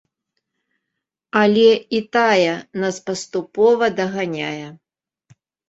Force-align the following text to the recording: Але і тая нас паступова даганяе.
Але 1.41 1.65
і 1.99 1.99
тая 2.17 2.55
нас 2.85 2.95
паступова 3.13 3.93
даганяе. 4.01 4.67